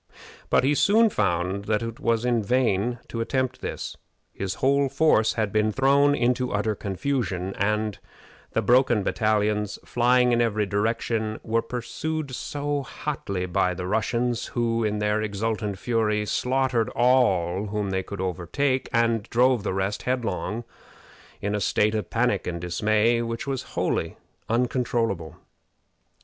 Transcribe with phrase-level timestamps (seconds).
[0.49, 3.97] But he soon found that it was in vain to attempt this.
[4.33, 7.99] His whole force had been thrown into utter confusion; and
[8.53, 14.83] the broken battalions, flying in every direction, were pursued so hotly by the Russians, who,
[14.83, 20.55] in their exultant fury, slaughtered all whom they could overtake, and drove the rest headlong
[20.55, 20.63] on
[21.41, 24.17] in a state of panic and dismay which was wholly
[24.49, 25.35] uncontrollable.